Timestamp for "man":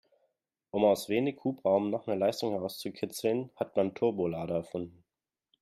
3.77-3.93